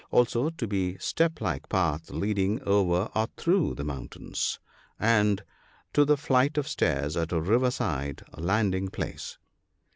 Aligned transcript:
Also 0.09 0.49
to 0.49 0.65
the 0.65 0.97
step 0.97 1.39
like 1.41 1.69
path 1.69 2.09
leading 2.09 2.59
over 2.63 3.07
or 3.15 3.27
through 3.37 3.75
the 3.75 3.83
mountains, 3.83 4.57
and 4.99 5.43
to 5.93 6.05
the 6.05 6.17
flight 6.17 6.57
of 6.57 6.67
stairs 6.67 7.15
at 7.15 7.31
a 7.31 7.39
river 7.39 7.69
side 7.69 8.23
landing 8.35 8.87
place. 8.89 9.37